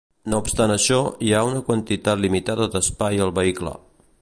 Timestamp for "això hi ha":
0.75-1.43